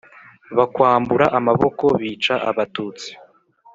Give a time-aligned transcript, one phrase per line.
[0.57, 3.09] bakwambura amaboko bica abatutsi